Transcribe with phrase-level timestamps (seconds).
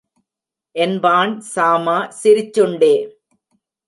[0.75, 2.93] என்பான் சாமா சிரிச்சுண்டே.